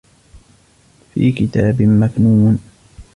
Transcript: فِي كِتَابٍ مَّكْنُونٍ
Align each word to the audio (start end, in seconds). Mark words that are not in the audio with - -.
فِي 1.13 1.31
كِتَابٍ 1.31 1.81
مَّكْنُونٍ 1.81 2.59